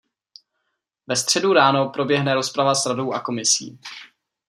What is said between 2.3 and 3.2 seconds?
rozprava s Radou a